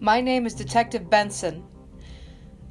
My 0.00 0.20
name 0.20 0.44
is 0.44 0.54
Detective 0.54 1.08
Benson. 1.08 1.64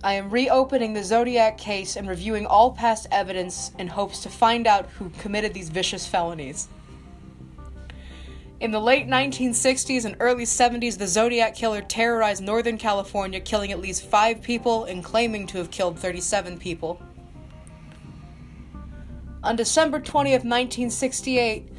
I 0.03 0.13
am 0.13 0.29
reopening 0.29 0.93
the 0.93 1.03
Zodiac 1.03 1.57
case 1.57 1.95
and 1.95 2.07
reviewing 2.07 2.45
all 2.45 2.71
past 2.71 3.07
evidence 3.11 3.71
in 3.79 3.87
hopes 3.87 4.19
to 4.23 4.29
find 4.29 4.67
out 4.67 4.89
who 4.89 5.09
committed 5.11 5.53
these 5.53 5.69
vicious 5.69 6.05
felonies. 6.05 6.67
In 8.59 8.71
the 8.71 8.79
late 8.79 9.07
1960s 9.07 10.03
and 10.03 10.17
early 10.19 10.43
70s, 10.43 10.97
the 10.97 11.07
Zodiac 11.07 11.55
Killer 11.55 11.81
terrorized 11.81 12.43
Northern 12.43 12.77
California, 12.77 13.39
killing 13.39 13.71
at 13.71 13.79
least 13.79 14.05
five 14.05 14.41
people 14.41 14.83
and 14.83 15.03
claiming 15.03 15.47
to 15.47 15.57
have 15.59 15.71
killed 15.71 15.97
37 15.97 16.59
people. 16.59 17.01
On 19.43 19.55
December 19.55 19.99
20th, 19.99 20.43
1968, 20.43 21.69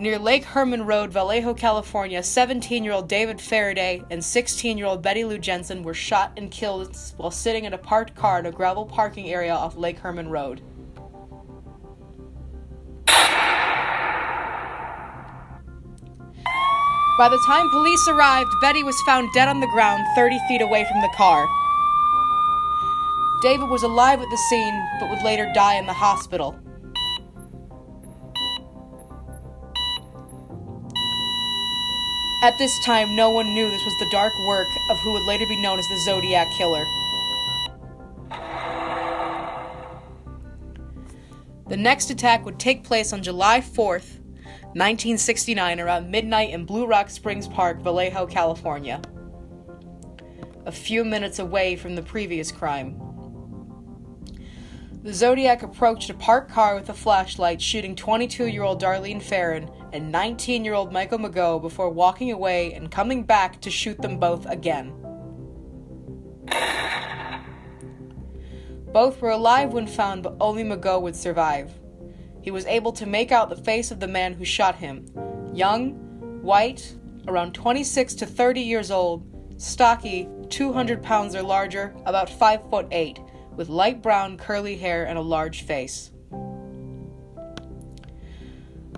near 0.00 0.18
Lake 0.18 0.44
Herman 0.44 0.86
Road, 0.86 1.12
Vallejo, 1.12 1.52
California, 1.52 2.22
17 2.22 2.82
year 2.82 2.94
old 2.94 3.06
David 3.06 3.38
Faraday 3.38 4.02
and 4.10 4.24
16 4.24 4.78
year 4.78 4.86
old 4.86 5.02
Betty 5.02 5.24
Lou 5.24 5.36
Jensen 5.36 5.82
were 5.82 5.92
shot 5.92 6.32
and 6.38 6.50
killed 6.50 6.96
while 7.18 7.30
sitting 7.30 7.66
in 7.66 7.74
a 7.74 7.78
parked 7.78 8.14
car 8.14 8.38
in 8.38 8.46
a 8.46 8.50
gravel 8.50 8.86
parking 8.86 9.28
area 9.28 9.52
off 9.52 9.76
Lake 9.76 9.98
Herman 9.98 10.30
Road. 10.30 10.62
By 17.18 17.28
the 17.28 17.42
time 17.46 17.68
police 17.68 18.08
arrived, 18.08 18.48
Betty 18.62 18.82
was 18.82 18.98
found 19.02 19.28
dead 19.34 19.48
on 19.48 19.60
the 19.60 19.66
ground 19.66 20.02
30 20.16 20.38
feet 20.48 20.62
away 20.62 20.86
from 20.90 21.02
the 21.02 21.10
car. 21.14 21.46
David 23.42 23.68
was 23.68 23.82
alive 23.82 24.22
at 24.22 24.30
the 24.30 24.38
scene, 24.48 24.82
but 24.98 25.10
would 25.10 25.22
later 25.22 25.50
die 25.54 25.74
in 25.74 25.84
the 25.84 25.92
hospital. 25.92 26.58
At 32.42 32.56
this 32.56 32.72
time, 32.86 33.14
no 33.14 33.28
one 33.28 33.52
knew 33.52 33.70
this 33.70 33.84
was 33.84 33.98
the 33.98 34.08
dark 34.10 34.32
work 34.46 34.66
of 34.88 34.98
who 35.00 35.12
would 35.12 35.26
later 35.26 35.44
be 35.46 35.60
known 35.60 35.78
as 35.78 35.86
the 35.88 35.98
Zodiac 35.98 36.48
Killer. 36.56 36.86
The 41.68 41.76
next 41.76 42.08
attack 42.08 42.46
would 42.46 42.58
take 42.58 42.82
place 42.82 43.12
on 43.12 43.22
July 43.22 43.60
4th, 43.60 44.20
1969, 44.72 45.80
around 45.80 46.10
midnight 46.10 46.50
in 46.50 46.64
Blue 46.64 46.86
Rock 46.86 47.10
Springs 47.10 47.46
Park, 47.46 47.82
Vallejo, 47.82 48.26
California. 48.26 49.02
A 50.64 50.72
few 50.72 51.04
minutes 51.04 51.40
away 51.40 51.76
from 51.76 51.94
the 51.94 52.02
previous 52.02 52.50
crime. 52.50 52.98
The 55.02 55.14
Zodiac 55.14 55.62
approached 55.62 56.10
a 56.10 56.14
parked 56.14 56.50
car 56.50 56.74
with 56.74 56.90
a 56.90 56.94
flashlight, 56.94 57.62
shooting 57.62 57.96
22 57.96 58.48
year 58.48 58.62
old 58.62 58.82
Darlene 58.82 59.22
Ferrin 59.22 59.70
and 59.94 60.12
19 60.12 60.62
year 60.62 60.74
old 60.74 60.92
Michael 60.92 61.18
Mageau 61.18 61.58
before 61.58 61.88
walking 61.88 62.30
away 62.32 62.74
and 62.74 62.90
coming 62.90 63.22
back 63.22 63.62
to 63.62 63.70
shoot 63.70 64.00
them 64.02 64.18
both 64.18 64.44
again. 64.44 64.92
Both 68.92 69.22
were 69.22 69.30
alive 69.30 69.72
when 69.72 69.86
found, 69.86 70.22
but 70.22 70.36
only 70.38 70.64
Mageau 70.64 71.00
would 71.00 71.16
survive. 71.16 71.72
He 72.42 72.50
was 72.50 72.66
able 72.66 72.92
to 72.92 73.06
make 73.06 73.32
out 73.32 73.48
the 73.48 73.56
face 73.56 73.90
of 73.90 74.00
the 74.00 74.08
man 74.08 74.34
who 74.34 74.44
shot 74.44 74.74
him 74.74 75.06
young, 75.54 75.92
white, 76.42 76.94
around 77.26 77.54
26 77.54 78.14
to 78.16 78.26
30 78.26 78.60
years 78.60 78.90
old, 78.90 79.24
stocky, 79.56 80.28
200 80.50 81.02
pounds 81.02 81.34
or 81.34 81.42
larger, 81.42 81.94
about 82.04 82.28
5 82.28 82.68
foot 82.68 82.86
8, 82.90 83.18
with 83.60 83.68
light 83.68 84.00
brown 84.00 84.38
curly 84.38 84.74
hair 84.74 85.04
and 85.04 85.18
a 85.18 85.20
large 85.20 85.64
face. 85.64 86.12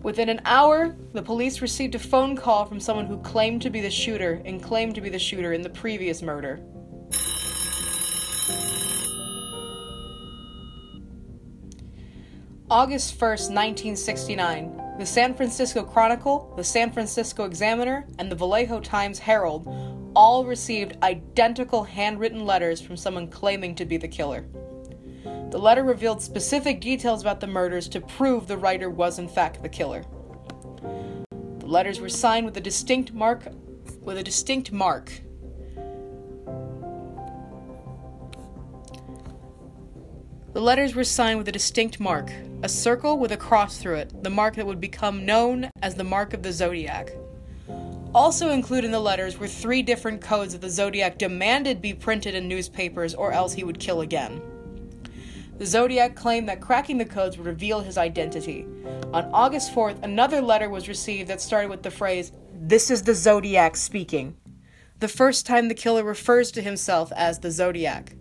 Within 0.05 0.29
an 0.29 0.41
hour, 0.45 0.95
the 1.13 1.21
police 1.21 1.61
received 1.61 1.97
a 1.97 1.99
phone 1.99 2.37
call 2.37 2.65
from 2.67 2.79
someone 2.79 3.07
who 3.07 3.19
claimed 3.23 3.61
to 3.63 3.71
be 3.71 3.81
the 3.81 3.91
shooter 3.91 4.41
and 4.45 4.63
claimed 4.63 4.95
to 4.95 5.01
be 5.01 5.09
the 5.09 5.19
shooter 5.19 5.53
in 5.53 5.63
the 5.63 5.69
previous 5.69 6.23
murder. 6.23 6.61
August 12.71 13.19
1st, 13.19 13.51
1969, 13.51 14.81
the 14.97 15.05
San 15.05 15.35
Francisco 15.35 15.83
Chronicle, 15.83 16.55
the 16.57 16.63
San 16.63 16.93
Francisco 16.93 17.47
Examiner, 17.47 18.07
and 18.21 18.31
the 18.31 18.37
Vallejo 18.37 18.79
Times 18.79 19.19
Herald 19.19 19.67
all 20.15 20.45
received 20.45 20.97
identical 21.03 21.85
handwritten 21.85 22.45
letters 22.45 22.81
from 22.81 22.97
someone 22.97 23.29
claiming 23.29 23.75
to 23.77 23.85
be 23.85 23.97
the 23.97 24.09
killer. 24.09 24.45
The 25.25 25.59
letter 25.59 25.83
revealed 25.83 26.23
specific 26.23 26.81
details 26.81 27.21
about 27.21 27.41
the 27.41 27.47
murders 27.47 27.89
to 27.89 28.01
prove 28.01 28.47
the 28.47 28.57
writer 28.57 28.89
was 28.89 29.19
in 29.19 29.29
fact 29.29 29.63
the 29.63 29.69
killer. 29.69 30.05
The 31.59 31.67
letters 31.67 32.01
were 32.01 32.09
signed 32.09 32.47
with 32.47 32.57
a 32.57 32.61
distinct 32.61 33.13
mark 33.13 33.47
with 34.03 34.19
a 34.19 34.23
distinct 34.23 34.73
mark. 34.73 35.13
The 40.53 40.61
letters 40.61 40.95
were 40.95 41.05
signed 41.05 41.39
with 41.39 41.49
a 41.49 41.53
distinct 41.53 41.99
mark, 41.99 42.31
a 42.63 42.69
circle 42.69 43.19
with 43.19 43.33
a 43.33 43.37
cross 43.37 43.79
through 43.79 43.97
it, 43.97 44.23
the 44.23 44.31
mark 44.31 44.57
that 44.57 44.67
would 44.67 44.81
become 44.81 45.25
known 45.25 45.71
as 45.83 45.95
the 45.95 46.05
mark 46.05 46.35
of 46.35 46.43
the 46.43 46.53
zodiac. 46.53 47.13
Also 48.15 48.51
included 48.51 48.87
in 48.87 48.93
the 48.93 49.01
letters 49.01 49.39
were 49.39 49.49
three 49.49 49.81
different 49.81 50.21
codes 50.21 50.53
that 50.53 50.61
the 50.61 50.69
Zodiac 50.69 51.17
demanded 51.17 51.81
be 51.81 51.95
printed 51.95 52.35
in 52.35 52.47
newspapers 52.47 53.15
or 53.15 53.33
else 53.33 53.55
he 53.55 53.65
would 53.65 53.81
kill 53.81 54.03
again. 54.03 54.43
The 55.57 55.65
Zodiac 55.65 56.15
claimed 56.15 56.49
that 56.49 56.61
cracking 56.61 56.99
the 56.99 57.07
codes 57.07 57.39
would 57.39 57.47
reveal 57.47 57.81
his 57.81 57.97
identity. 57.97 58.67
On 59.15 59.31
August 59.33 59.75
4th, 59.75 60.03
another 60.03 60.43
letter 60.43 60.69
was 60.69 60.89
received 60.89 61.31
that 61.31 61.41
started 61.41 61.71
with 61.71 61.83
the 61.83 61.91
phrase, 61.91 62.33
This 62.53 62.91
is 62.91 63.03
the 63.03 63.15
Zodiac 63.15 63.77
speaking. 63.77 64.37
The 64.99 65.09
first 65.09 65.47
time 65.47 65.69
the 65.69 65.75
killer 65.75 66.05
refers 66.05 66.51
to 66.53 66.63
himself 66.63 67.13
as 67.17 67.39
the 67.39 67.51
Zodiac. 67.51 68.15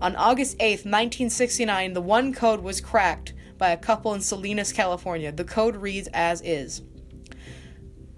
On 0.00 0.16
August 0.16 0.58
8th, 0.58 0.86
1969, 0.86 1.92
the 1.92 2.00
one 2.00 2.32
code 2.32 2.60
was 2.60 2.80
cracked 2.80 3.34
by 3.58 3.70
a 3.70 3.76
couple 3.76 4.14
in 4.14 4.20
Salinas, 4.20 4.72
California. 4.72 5.32
The 5.32 5.44
code 5.44 5.76
reads 5.76 6.08
as 6.14 6.40
is. 6.42 6.82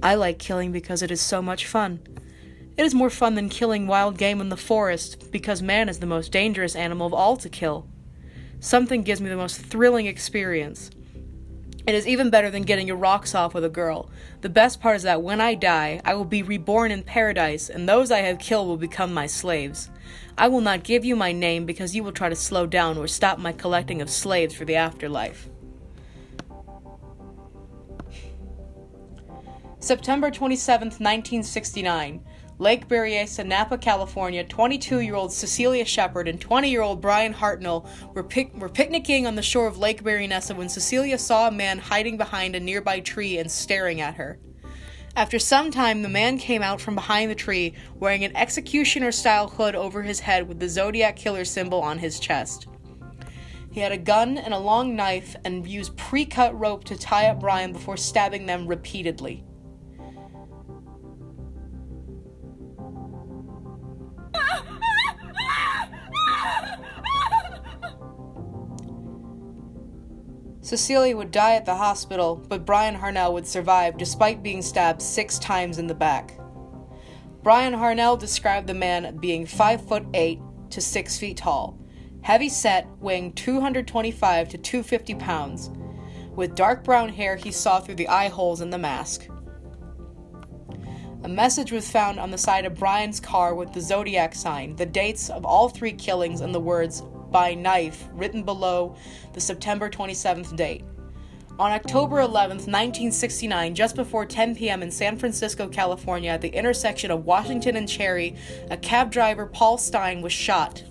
I 0.02 0.14
like 0.14 0.38
killing 0.38 0.72
because 0.72 1.02
it 1.02 1.10
is 1.10 1.20
so 1.20 1.42
much 1.42 1.66
fun. 1.66 2.00
It 2.76 2.84
is 2.84 2.94
more 2.94 3.10
fun 3.10 3.34
than 3.34 3.50
killing 3.50 3.86
wild 3.86 4.16
game 4.16 4.40
in 4.40 4.48
the 4.48 4.56
forest 4.56 5.30
because 5.30 5.60
man 5.60 5.90
is 5.90 5.98
the 5.98 6.06
most 6.06 6.32
dangerous 6.32 6.74
animal 6.74 7.06
of 7.06 7.12
all 7.12 7.36
to 7.36 7.50
kill. 7.50 7.86
Something 8.60 9.02
gives 9.02 9.20
me 9.20 9.28
the 9.28 9.36
most 9.36 9.60
thrilling 9.60 10.06
experience. 10.06 10.90
It 11.86 11.94
is 11.94 12.06
even 12.06 12.30
better 12.30 12.50
than 12.50 12.62
getting 12.62 12.86
your 12.86 12.96
rocks 12.96 13.34
off 13.34 13.52
with 13.52 13.64
a 13.64 13.68
girl. 13.68 14.10
The 14.40 14.48
best 14.48 14.80
part 14.80 14.96
is 14.96 15.02
that 15.02 15.22
when 15.22 15.40
I 15.40 15.54
die, 15.54 16.00
I 16.04 16.14
will 16.14 16.24
be 16.24 16.42
reborn 16.42 16.90
in 16.90 17.02
paradise, 17.02 17.68
and 17.68 17.88
those 17.88 18.10
I 18.10 18.18
have 18.20 18.38
killed 18.38 18.68
will 18.68 18.76
become 18.76 19.12
my 19.12 19.26
slaves. 19.26 19.90
I 20.38 20.48
will 20.48 20.60
not 20.60 20.84
give 20.84 21.04
you 21.04 21.16
my 21.16 21.32
name 21.32 21.66
because 21.66 21.94
you 21.94 22.04
will 22.04 22.12
try 22.12 22.28
to 22.28 22.36
slow 22.36 22.66
down 22.66 22.96
or 22.96 23.06
stop 23.06 23.38
my 23.38 23.52
collecting 23.52 24.00
of 24.00 24.08
slaves 24.08 24.54
for 24.54 24.64
the 24.64 24.76
afterlife. 24.76 25.48
September 29.80 30.30
27, 30.30 30.88
1969. 30.88 32.22
Lake 32.58 32.86
Berryessa, 32.86 33.46
Napa, 33.46 33.78
California, 33.78 34.44
22 34.44 35.00
year 35.00 35.14
old 35.14 35.32
Cecelia 35.32 35.86
Shepard 35.86 36.28
and 36.28 36.38
20 36.38 36.70
year 36.70 36.82
old 36.82 37.00
Bryan 37.00 37.32
Hartnell 37.32 37.88
were, 38.14 38.22
pic- 38.22 38.54
were 38.54 38.68
picnicking 38.68 39.26
on 39.26 39.36
the 39.36 39.42
shore 39.42 39.66
of 39.66 39.78
Lake 39.78 40.04
Berryessa 40.04 40.54
when 40.54 40.68
Cecelia 40.68 41.16
saw 41.16 41.48
a 41.48 41.50
man 41.50 41.78
hiding 41.78 42.18
behind 42.18 42.54
a 42.54 42.60
nearby 42.60 43.00
tree 43.00 43.38
and 43.38 43.50
staring 43.50 44.02
at 44.02 44.16
her. 44.16 44.38
After 45.16 45.38
some 45.38 45.70
time, 45.70 46.02
the 46.02 46.10
man 46.10 46.36
came 46.36 46.62
out 46.62 46.82
from 46.82 46.94
behind 46.94 47.30
the 47.30 47.34
tree 47.34 47.72
wearing 47.94 48.22
an 48.22 48.36
executioner 48.36 49.12
style 49.12 49.48
hood 49.48 49.74
over 49.74 50.02
his 50.02 50.20
head 50.20 50.46
with 50.46 50.60
the 50.60 50.68
Zodiac 50.68 51.16
Killer 51.16 51.46
symbol 51.46 51.80
on 51.80 51.98
his 51.98 52.20
chest. 52.20 52.66
He 53.72 53.80
had 53.80 53.92
a 53.92 53.98
gun 53.98 54.36
and 54.36 54.52
a 54.52 54.58
long 54.58 54.94
knife 54.94 55.36
and 55.42 55.66
used 55.66 55.96
pre 55.96 56.26
cut 56.26 56.58
rope 56.58 56.84
to 56.84 56.98
tie 56.98 57.28
up 57.28 57.40
Bryan 57.40 57.72
before 57.72 57.96
stabbing 57.96 58.44
them 58.44 58.66
repeatedly. 58.66 59.42
Cecelia 70.70 71.16
would 71.16 71.32
die 71.32 71.56
at 71.56 71.66
the 71.66 71.74
hospital, 71.74 72.36
but 72.48 72.64
Bryan 72.64 72.94
Harnell 72.94 73.32
would 73.32 73.44
survive 73.48 73.98
despite 73.98 74.40
being 74.40 74.62
stabbed 74.62 75.02
six 75.02 75.36
times 75.40 75.78
in 75.78 75.88
the 75.88 75.96
back. 75.96 76.38
Bryan 77.42 77.74
Harnell 77.74 78.16
described 78.16 78.68
the 78.68 78.74
man 78.74 79.16
being 79.16 79.46
5 79.46 79.88
foot 79.88 80.06
8 80.14 80.38
to 80.70 80.80
6 80.80 81.18
feet 81.18 81.38
tall, 81.38 81.76
heavy 82.22 82.48
set, 82.48 82.86
weighing 83.00 83.32
225 83.32 84.48
to 84.50 84.58
250 84.58 85.16
pounds. 85.16 85.70
With 86.36 86.54
dark 86.54 86.84
brown 86.84 87.08
hair 87.08 87.34
he 87.34 87.50
saw 87.50 87.80
through 87.80 87.96
the 87.96 88.06
eye 88.06 88.28
holes 88.28 88.60
in 88.60 88.70
the 88.70 88.78
mask. 88.78 89.26
A 91.24 91.28
message 91.28 91.72
was 91.72 91.90
found 91.90 92.20
on 92.20 92.30
the 92.30 92.38
side 92.38 92.64
of 92.64 92.76
Bryan's 92.76 93.18
car 93.18 93.56
with 93.56 93.72
the 93.72 93.80
zodiac 93.80 94.36
sign, 94.36 94.76
the 94.76 94.86
dates 94.86 95.30
of 95.30 95.44
all 95.44 95.68
three 95.68 95.92
killings, 95.92 96.40
and 96.40 96.54
the 96.54 96.60
words 96.60 97.02
by 97.30 97.54
knife 97.54 98.08
written 98.12 98.42
below 98.42 98.96
the 99.32 99.40
September 99.40 99.88
27th 99.88 100.56
date. 100.56 100.84
On 101.58 101.70
October 101.72 102.20
11, 102.20 102.56
1969, 102.56 103.74
just 103.74 103.94
before 103.94 104.24
10 104.24 104.56
p.m. 104.56 104.82
in 104.82 104.90
San 104.90 105.18
Francisco, 105.18 105.68
California, 105.68 106.30
at 106.30 106.40
the 106.40 106.48
intersection 106.48 107.10
of 107.10 107.26
Washington 107.26 107.76
and 107.76 107.88
Cherry, 107.88 108.34
a 108.70 108.76
cab 108.76 109.10
driver, 109.10 109.46
Paul 109.46 109.76
Stine, 109.76 110.22
was 110.22 110.32
shot. 110.32 110.84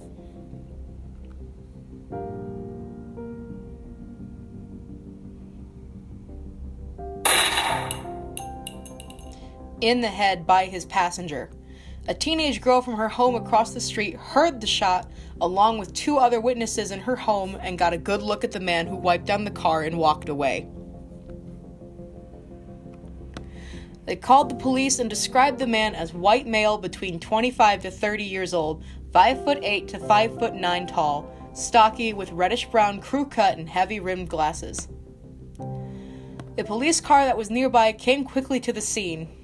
in 9.81 10.01
the 10.01 10.07
head 10.07 10.45
by 10.45 10.65
his 10.65 10.85
passenger. 10.85 11.50
A 12.09 12.13
teenage 12.15 12.59
girl 12.59 12.81
from 12.81 12.95
her 12.95 13.07
home 13.07 13.35
across 13.35 13.71
the 13.71 13.79
street 13.79 14.15
heard 14.15 14.59
the 14.59 14.65
shot 14.65 15.11
along 15.41 15.77
with 15.77 15.94
two 15.94 16.17
other 16.17 16.41
witnesses 16.41 16.89
in 16.89 17.00
her 17.01 17.15
home 17.15 17.56
and 17.61 17.77
got 17.77 17.94
a 17.94 18.00
good 18.00 18.23
look 18.23 18.44
at 18.44 18.51
the 18.51 18.59
man 18.59 18.88
who 18.88 18.95
wiped 18.95 19.27
down 19.27 19.45
the 19.45 19.51
car 19.51 19.83
and 19.83 19.95
walked 19.95 20.27
away. 20.27 20.67
They 24.07 24.15
called 24.15 24.50
the 24.50 24.56
police 24.56 24.97
and 24.97 25.07
described 25.07 25.59
the 25.59 25.67
man 25.67 25.94
as 25.94 26.11
white 26.11 26.47
male 26.47 26.79
between 26.79 27.19
25 27.19 27.83
to 27.83 27.91
30 27.91 28.23
years 28.23 28.56
old, 28.56 28.83
5 29.13 29.44
foot 29.44 29.59
8 29.61 29.88
to 29.89 30.00
5 30.00 30.39
foot 30.39 30.56
9 30.56 30.88
tall, 30.88 31.31
stocky 31.53 32.13
with 32.13 32.31
reddish 32.31 32.65
brown 32.71 33.01
crew 33.01 33.27
cut 33.27 33.59
and 33.59 33.69
heavy 33.69 34.00
rimmed 34.00 34.29
glasses. 34.29 34.88
The 36.56 36.63
police 36.65 37.00
car 37.01 37.25
that 37.25 37.38
was 37.38 37.51
nearby 37.51 37.94
came 37.94 38.23
quickly 38.23 38.59
to 38.61 38.73
the 38.73 38.81
scene, 38.81 39.38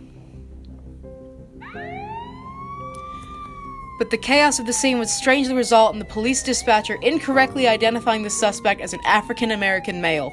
But 4.06 4.12
the 4.12 4.18
chaos 4.20 4.60
of 4.60 4.68
the 4.68 4.72
scene 4.72 5.00
would 5.00 5.10
strangely 5.10 5.56
result 5.56 5.94
in 5.94 5.98
the 5.98 6.06
police 6.06 6.44
dispatcher 6.44 6.94
incorrectly 7.02 7.68
identifying 7.68 8.22
the 8.22 8.30
suspect 8.30 8.80
as 8.80 8.94
an 8.94 9.00
African 9.04 9.50
American 9.50 10.00
male. 10.00 10.32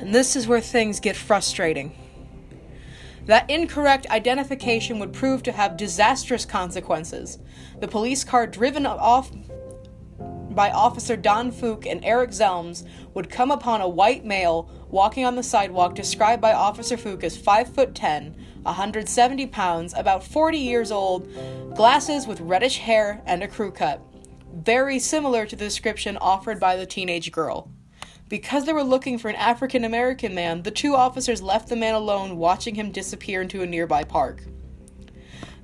And 0.00 0.12
this 0.12 0.34
is 0.34 0.48
where 0.48 0.60
things 0.60 0.98
get 0.98 1.14
frustrating. 1.14 1.96
That 3.26 3.48
incorrect 3.48 4.10
identification 4.10 4.98
would 4.98 5.12
prove 5.12 5.44
to 5.44 5.52
have 5.52 5.76
disastrous 5.76 6.44
consequences. 6.44 7.38
The 7.78 7.86
police 7.86 8.24
car 8.24 8.48
driven 8.48 8.86
off 8.86 9.30
by 10.58 10.72
Officer 10.72 11.16
Don 11.16 11.52
Fouke 11.52 11.86
and 11.86 12.04
Eric 12.04 12.30
Zelms 12.30 12.84
would 13.14 13.30
come 13.30 13.52
upon 13.52 13.80
a 13.80 13.88
white 13.88 14.24
male 14.24 14.68
walking 14.90 15.24
on 15.24 15.36
the 15.36 15.42
sidewalk 15.44 15.94
described 15.94 16.42
by 16.42 16.52
Officer 16.52 16.96
Fouke 16.96 17.22
as 17.22 17.36
5 17.36 17.72
foot 17.72 17.94
10, 17.94 18.34
170 18.62 19.46
pounds, 19.46 19.94
about 19.96 20.24
40 20.24 20.58
years 20.58 20.90
old, 20.90 21.28
glasses 21.76 22.26
with 22.26 22.40
reddish 22.40 22.78
hair, 22.78 23.22
and 23.24 23.44
a 23.44 23.46
crew 23.46 23.70
cut. 23.70 24.02
Very 24.52 24.98
similar 24.98 25.46
to 25.46 25.54
the 25.54 25.64
description 25.64 26.16
offered 26.16 26.58
by 26.58 26.74
the 26.74 26.86
teenage 26.86 27.30
girl. 27.30 27.70
Because 28.28 28.64
they 28.64 28.72
were 28.72 28.82
looking 28.82 29.16
for 29.16 29.28
an 29.28 29.36
African 29.36 29.84
American 29.84 30.34
man, 30.34 30.64
the 30.64 30.72
two 30.72 30.96
officers 30.96 31.40
left 31.40 31.68
the 31.68 31.76
man 31.76 31.94
alone, 31.94 32.36
watching 32.36 32.74
him 32.74 32.90
disappear 32.90 33.42
into 33.42 33.62
a 33.62 33.66
nearby 33.66 34.02
park. 34.02 34.42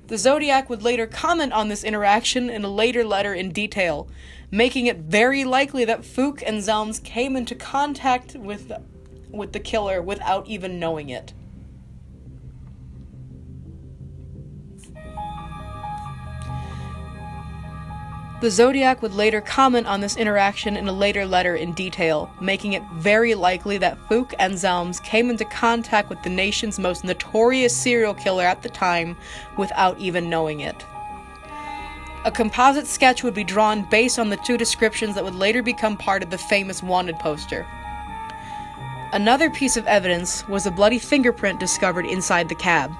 The 0.07 0.17
Zodiac 0.19 0.69
would 0.69 0.83
later 0.83 1.07
comment 1.07 1.51
on 1.51 1.67
this 1.67 1.83
interaction 1.83 2.49
in 2.49 2.63
a 2.63 2.69
later 2.69 3.03
letter 3.03 3.33
in 3.33 3.51
detail, 3.51 4.07
making 4.51 4.85
it 4.85 4.97
very 4.97 5.43
likely 5.43 5.83
that 5.85 6.01
Fouke 6.01 6.43
and 6.45 6.59
Zelms 6.59 7.03
came 7.03 7.35
into 7.35 7.55
contact 7.55 8.35
with, 8.35 8.71
with 9.31 9.51
the 9.51 9.59
killer 9.59 10.03
without 10.03 10.47
even 10.47 10.79
knowing 10.79 11.09
it. 11.09 11.33
The 18.45 18.51
Zodiac 18.51 19.01
would 19.01 19.15
later 19.15 19.41
comment 19.41 19.87
on 19.87 20.01
this 20.01 20.17
interaction 20.17 20.77
in 20.77 20.87
a 20.87 20.91
later 20.91 21.25
letter 21.25 21.55
in 21.55 21.73
detail, 21.73 22.29
making 22.39 22.73
it 22.73 22.83
very 22.93 23.33
likely 23.33 23.79
that 23.79 23.97
Fouke 24.07 24.35
and 24.37 24.53
Zelms 24.53 25.01
came 25.01 25.31
into 25.31 25.45
contact 25.45 26.09
with 26.09 26.21
the 26.21 26.29
nation's 26.29 26.77
most 26.77 27.03
notorious 27.03 27.75
serial 27.75 28.13
killer 28.13 28.43
at 28.43 28.61
the 28.61 28.69
time 28.69 29.17
without 29.57 29.97
even 29.97 30.29
knowing 30.29 30.59
it. 30.59 30.85
A 32.23 32.31
composite 32.31 32.85
sketch 32.85 33.23
would 33.23 33.33
be 33.33 33.43
drawn 33.43 33.81
based 33.89 34.19
on 34.19 34.29
the 34.29 34.37
two 34.37 34.59
descriptions 34.59 35.15
that 35.15 35.23
would 35.23 35.33
later 35.33 35.63
become 35.63 35.97
part 35.97 36.21
of 36.21 36.29
the 36.29 36.37
famous 36.37 36.83
wanted 36.83 37.17
poster. 37.17 37.65
Another 39.11 39.49
piece 39.49 39.75
of 39.75 39.87
evidence 39.87 40.47
was 40.47 40.67
a 40.67 40.71
bloody 40.71 40.99
fingerprint 40.99 41.59
discovered 41.59 42.05
inside 42.05 42.49
the 42.49 42.53
cab. 42.53 42.91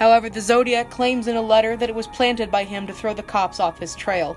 However, 0.00 0.30
the 0.30 0.40
Zodiac 0.40 0.88
claims 0.88 1.28
in 1.28 1.36
a 1.36 1.42
letter 1.42 1.76
that 1.76 1.90
it 1.90 1.94
was 1.94 2.06
planted 2.06 2.50
by 2.50 2.64
him 2.64 2.86
to 2.86 2.94
throw 2.94 3.12
the 3.12 3.22
cops 3.22 3.60
off 3.60 3.78
his 3.78 3.94
trail. 3.94 4.34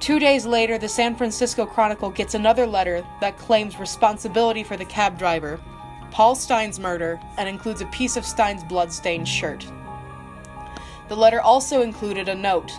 Two 0.00 0.18
days 0.18 0.44
later, 0.44 0.76
the 0.76 0.88
San 0.88 1.14
Francisco 1.14 1.64
Chronicle 1.64 2.10
gets 2.10 2.34
another 2.34 2.66
letter 2.66 3.06
that 3.20 3.38
claims 3.38 3.78
responsibility 3.78 4.64
for 4.64 4.76
the 4.76 4.84
cab 4.84 5.20
driver, 5.20 5.60
Paul 6.10 6.34
Stine's 6.34 6.80
murder, 6.80 7.20
and 7.38 7.48
includes 7.48 7.80
a 7.80 7.86
piece 7.86 8.16
of 8.16 8.26
Stine's 8.26 8.64
blood-stained 8.64 9.28
shirt. 9.28 9.64
The 11.08 11.16
letter 11.16 11.40
also 11.40 11.82
included 11.82 12.28
a 12.28 12.34
note. 12.34 12.72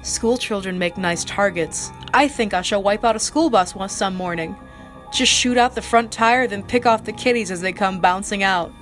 School 0.00 0.38
children 0.38 0.78
make 0.78 0.96
nice 0.96 1.22
targets. 1.24 1.92
I 2.14 2.28
think 2.28 2.54
I 2.54 2.62
shall 2.62 2.82
wipe 2.82 3.04
out 3.04 3.14
a 3.14 3.20
school 3.20 3.50
bus 3.50 3.74
one 3.74 3.90
some 3.90 4.14
morning. 4.14 4.56
Just 5.12 5.32
shoot 5.32 5.58
out 5.58 5.74
the 5.74 5.82
front 5.82 6.10
tire, 6.10 6.46
then 6.46 6.62
pick 6.62 6.86
off 6.86 7.04
the 7.04 7.12
kiddies 7.12 7.50
as 7.50 7.60
they 7.60 7.72
come 7.72 8.00
bouncing 8.00 8.42
out. 8.42 8.72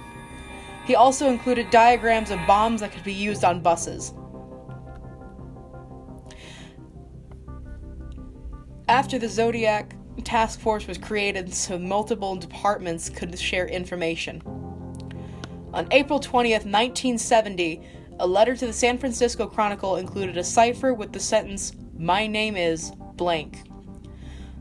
He 0.86 0.94
also 0.94 1.28
included 1.28 1.70
diagrams 1.70 2.30
of 2.30 2.38
bombs 2.46 2.80
that 2.80 2.92
could 2.92 3.04
be 3.04 3.12
used 3.12 3.44
on 3.44 3.60
buses. 3.60 4.14
After 8.88 9.18
the 9.18 9.28
Zodiac 9.28 9.94
task 10.24 10.60
force 10.60 10.86
was 10.86 10.98
created 10.98 11.52
so 11.52 11.78
multiple 11.78 12.36
departments 12.36 13.08
could 13.08 13.38
share 13.38 13.66
information. 13.66 14.42
On 15.72 15.86
April 15.92 16.20
20th, 16.20 16.66
1970, 16.66 17.82
a 18.18 18.26
letter 18.26 18.54
to 18.54 18.66
the 18.66 18.72
San 18.72 18.98
Francisco 18.98 19.46
Chronicle 19.46 19.96
included 19.96 20.36
a 20.36 20.44
cipher 20.44 20.92
with 20.92 21.12
the 21.12 21.20
sentence, 21.20 21.72
My 21.96 22.26
name 22.26 22.56
is 22.56 22.92
blank. 23.14 23.69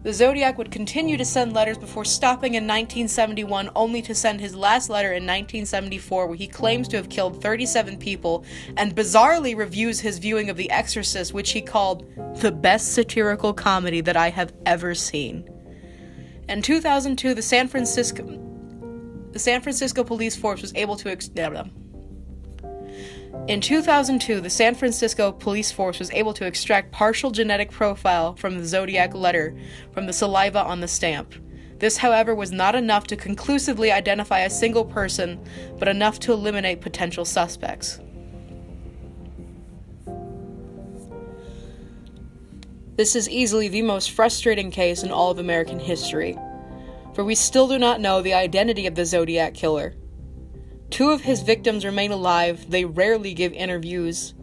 The 0.02 0.14
Zodiac 0.14 0.58
would 0.58 0.72
continue 0.72 1.18
to 1.18 1.26
send 1.26 1.52
letters 1.52 1.78
before 1.78 2.06
stopping 2.06 2.54
in 2.54 2.64
1971, 2.64 3.70
only 3.76 4.02
to 4.04 4.16
send 4.16 4.40
his 4.40 4.56
last 4.56 4.90
letter 4.90 5.10
in 5.10 5.24
1974, 5.24 6.28
where 6.28 6.38
he 6.38 6.48
claims 6.48 6.88
to 6.90 6.98
have 6.98 7.10
killed 7.10 7.42
37 7.42 7.98
people 7.98 8.46
and 8.78 8.96
bizarrely 8.96 9.58
reviews 9.58 10.00
his 10.00 10.18
viewing 10.18 10.50
of 10.50 10.56
The 10.56 10.72
Exorcist, 10.72 11.34
which 11.34 11.52
he 11.52 11.62
called 11.62 12.06
the 12.38 12.52
best 12.52 12.94
satirical 12.94 13.54
comedy 13.54 14.00
that 14.02 14.16
I 14.16 14.30
have 14.30 14.54
ever 14.66 14.96
seen. 14.96 15.50
In 16.48 16.62
2002, 16.62 17.34
the 17.34 17.42
San 17.42 17.68
Francisco 17.68 18.46
the 19.32 19.40
San 19.40 19.62
Francisco 19.62 20.04
police 20.04 20.36
force 20.36 20.62
was 20.62 20.74
able 20.76 20.96
to 20.98 21.12
ex- 21.12 21.30
in 23.48 23.62
2002, 23.62 24.42
the 24.42 24.50
San 24.50 24.76
Francisco 24.76 25.32
police 25.32 25.72
force 25.72 26.00
was 26.00 26.12
able 26.12 26.34
to 26.34 26.46
extract 26.46 26.92
partial 26.92 27.32
genetic 27.32 27.72
profile 27.72 28.36
from 28.36 28.58
the 28.58 28.66
Zodiac 28.66 29.14
letter 29.16 29.56
from 29.92 30.06
the 30.06 30.14
saliva 30.14 30.64
on 30.64 30.82
the 30.82 30.88
stamp. 30.88 31.34
This, 31.80 31.98
however, 31.98 32.36
was 32.36 32.52
not 32.52 32.76
enough 32.76 33.08
to 33.08 33.16
conclusively 33.16 33.92
identify 33.92 34.40
a 34.40 34.50
single 34.50 34.84
person, 34.84 35.40
but 35.80 35.88
enough 35.88 36.20
to 36.20 36.34
eliminate 36.34 36.82
potential 36.82 37.24
suspects. 37.24 38.00
This 42.98 43.16
is 43.16 43.30
easily 43.30 43.70
the 43.70 43.82
most 43.82 44.12
frustrating 44.12 44.72
case 44.72 45.04
in 45.04 45.12
all 45.12 45.32
of 45.32 45.40
American 45.40 45.80
history, 45.80 46.38
for 47.14 47.24
we 47.24 47.34
still 47.34 47.70
do 47.70 47.80
not 47.80 48.02
know 48.02 48.22
the 48.22 48.34
identity 48.34 48.86
of 48.88 48.96
the 48.96 49.06
Zodiac 49.06 49.54
killer. 49.54 49.96
Two 50.90 51.12
of 51.12 51.22
his 51.22 51.42
victims 51.42 51.86
remain 51.86 52.12
alive, 52.12 52.70
they 52.70 52.86
rarely 52.86 53.34
give 53.34 53.54
interviews, 53.54 54.34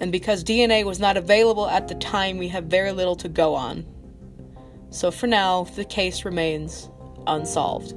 and 0.00 0.10
because 0.10 0.42
DNA 0.42 0.84
was 0.84 0.98
not 0.98 1.16
available 1.16 1.68
at 1.68 1.88
the 1.88 1.94
time, 1.94 2.38
we 2.38 2.48
have 2.48 2.64
very 2.64 2.92
little 2.92 3.16
to 3.16 3.28
go 3.28 3.54
on. 3.54 3.86
So 4.90 5.10
for 5.10 5.26
now, 5.26 5.64
the 5.64 5.84
case 5.84 6.24
remains 6.24 6.88
unsolved. 7.26 7.94